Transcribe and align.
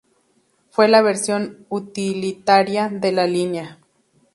Fue 0.71 0.87
la 0.87 1.03
versión 1.03 1.67
utilitaria 1.69 2.89
de 2.89 3.11
la 3.11 3.27
línea. 3.27 3.77